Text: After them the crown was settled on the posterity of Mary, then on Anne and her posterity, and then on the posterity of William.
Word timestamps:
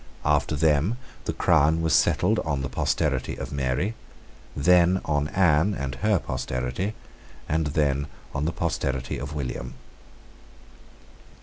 After 0.25 0.55
them 0.55 0.97
the 1.25 1.31
crown 1.31 1.83
was 1.83 1.93
settled 1.93 2.39
on 2.39 2.63
the 2.63 2.69
posterity 2.69 3.35
of 3.37 3.51
Mary, 3.51 3.93
then 4.57 4.99
on 5.05 5.27
Anne 5.27 5.75
and 5.75 5.93
her 6.01 6.17
posterity, 6.17 6.95
and 7.47 7.67
then 7.67 8.07
on 8.33 8.45
the 8.45 8.51
posterity 8.51 9.19
of 9.19 9.35
William. 9.35 9.75